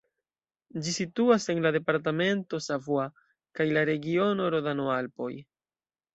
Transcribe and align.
Ĝi 0.85 0.93
situas 0.95 1.45
en 1.53 1.61
la 1.65 1.71
departamento 1.75 2.61
Savoie 2.69 3.07
kaj 3.61 3.69
la 3.77 3.85
regiono 3.93 4.51
Rodano-Alpoj. 4.59 5.31